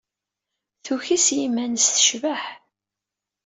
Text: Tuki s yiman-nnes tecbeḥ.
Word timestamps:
Tuki 0.83 1.17
s 1.25 1.27
yiman-nnes 1.37 1.85
tecbeḥ. 1.87 2.43